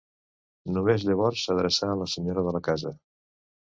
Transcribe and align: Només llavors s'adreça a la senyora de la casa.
Només 0.77 1.05
llavors 1.09 1.43
s'adreça 1.49 1.91
a 1.91 1.99
la 2.03 2.09
senyora 2.15 2.47
de 2.49 2.59
la 2.59 2.63
casa. 2.73 2.95